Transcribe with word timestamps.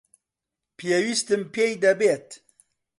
پێویستم 0.77 1.41
پێی 1.53 1.73
دەبێت. 1.83 2.27